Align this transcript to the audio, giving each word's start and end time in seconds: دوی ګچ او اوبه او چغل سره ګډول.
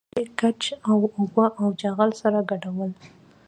دوی 0.13 0.25
ګچ 0.39 0.61
او 0.89 0.97
اوبه 1.17 1.45
او 1.61 1.67
چغل 1.81 2.09
سره 2.21 2.39
ګډول. 2.49 2.91